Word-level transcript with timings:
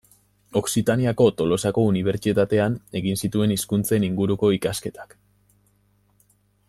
Okzitaniako 0.59 1.27
Tolosako 1.41 1.83
Unibertsitatean 1.89 2.77
egin 3.01 3.21
zituen 3.25 3.53
hizkuntzen 3.57 4.09
inguruko 4.09 4.51
ikasketak. 4.57 5.15